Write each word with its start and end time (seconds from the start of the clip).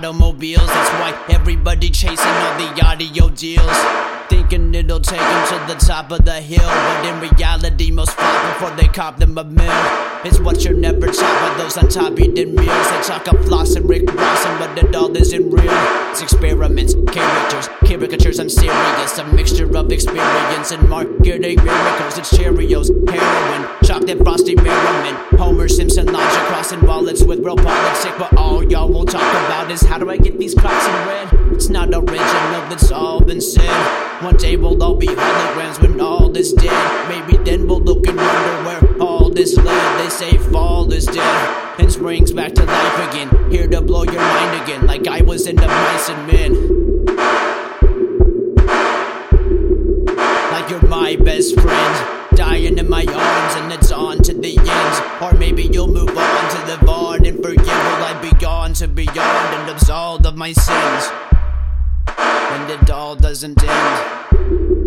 automobiles. 0.00 0.66
That's 0.66 0.90
why 1.00 1.34
everybody 1.34 1.90
chasing 1.90 2.16
all 2.16 2.58
the 2.58 2.82
audio 2.84 3.28
deals. 3.28 3.78
Thinking 4.28 4.74
it'll 4.74 5.00
take 5.00 5.18
them 5.18 5.48
to 5.48 5.74
the 5.74 5.78
top 5.80 6.12
of 6.12 6.24
the 6.24 6.40
hill. 6.40 6.64
But 6.64 7.04
in 7.04 7.20
reality, 7.20 7.90
most 7.90 8.12
flop 8.12 8.54
before 8.54 8.76
they 8.76 8.86
cop 8.86 9.18
them 9.18 9.36
a 9.36 9.44
mill. 9.44 9.72
It's 10.24 10.38
what 10.38 10.64
you're 10.64 10.74
never 10.74 11.06
taught 11.08 11.56
by 11.56 11.62
those 11.62 11.76
on 11.76 11.88
top 11.88 12.18
eating 12.20 12.54
meals. 12.54 12.90
They 12.90 13.02
talk 13.02 13.26
of 13.26 13.44
floss 13.44 13.74
and 13.74 13.88
Rick 13.88 14.12
Ross, 14.14 14.44
but 14.44 14.78
it 14.78 14.94
all 14.94 15.14
isn't 15.16 15.50
real. 15.50 16.10
It's 16.10 16.22
experiments, 16.22 16.94
characters, 17.10 17.68
caricatures. 17.84 18.38
I'm 18.38 18.48
serious. 18.48 19.18
A 19.18 19.24
mixture 19.32 19.76
of 19.76 19.90
experience 19.90 20.70
and 20.70 20.88
marketing 20.88 21.64
miracles. 21.64 22.18
It's 22.18 22.30
Cheerios, 22.36 22.88
heroin, 23.10 23.79
chocolate 23.90 24.18
frosty 24.18 24.54
merriment. 24.54 25.18
Homer 25.36 25.66
Simpson 25.66 26.06
logic 26.06 26.42
crossing 26.46 26.80
wallets 26.86 27.24
with 27.24 27.40
real 27.40 27.56
politics. 27.56 28.06
But 28.16 28.32
all 28.36 28.62
y'all 28.62 28.88
will 28.88 29.04
talk 29.04 29.20
about 29.20 29.68
is 29.68 29.82
how 29.82 29.98
do 29.98 30.08
I 30.08 30.16
get 30.16 30.38
these 30.38 30.54
crops 30.54 30.86
in 30.86 30.92
red? 31.08 31.52
It's 31.54 31.68
not 31.68 31.88
original, 31.88 32.72
it's 32.72 32.92
all 32.92 33.20
been 33.20 33.40
said. 33.40 34.22
One 34.22 34.36
day 34.36 34.56
we'll 34.56 34.80
all 34.80 34.94
be 34.94 35.08
holograms 35.08 35.82
when 35.82 36.00
all 36.00 36.36
is 36.36 36.52
dead. 36.52 37.08
Maybe 37.08 37.36
then 37.42 37.66
we'll 37.66 37.80
look 37.80 38.06
and 38.06 38.16
wonder 38.16 38.64
where 38.64 39.02
all 39.02 39.28
this 39.28 39.56
led. 39.56 40.04
They 40.04 40.08
say 40.08 40.38
fall 40.38 40.92
is 40.92 41.06
dead 41.06 41.80
and 41.80 41.90
springs 41.90 42.32
back 42.32 42.52
to 42.54 42.64
life 42.64 43.08
again. 43.08 43.50
Here 43.50 43.66
to 43.66 43.80
blow 43.80 44.04
your 44.04 44.22
mind 44.22 44.62
again, 44.62 44.86
like 44.86 45.08
I 45.08 45.22
was 45.22 45.48
in 45.48 45.56
the 45.56 45.66
mice 45.66 46.08
and 46.08 46.26
men. 46.28 46.52
Like 50.52 50.70
you're 50.70 50.86
my 50.86 51.16
best 51.16 51.58
friend, 51.60 52.19
dying 52.50 52.78
in 52.78 52.88
my 52.88 53.04
arms, 53.04 53.54
and 53.56 53.72
it's 53.72 53.92
on 53.92 54.18
to 54.18 54.34
the 54.34 54.58
end. 54.58 55.22
Or 55.22 55.38
maybe 55.38 55.62
you'll 55.62 55.86
move 55.86 56.16
on 56.16 56.50
to 56.50 56.60
the 56.70 56.84
barn 56.84 57.24
and 57.26 57.36
forgive 57.42 57.66
while 57.66 58.04
I 58.04 58.18
be 58.20 58.32
gone 58.38 58.72
to 58.74 58.88
beyond 58.88 59.18
and 59.18 59.70
absolved 59.70 60.26
of 60.26 60.36
my 60.36 60.52
sins 60.52 61.12
and 62.18 62.70
it 62.70 62.90
all 62.90 63.14
doesn't 63.14 63.62
end. 63.62 64.79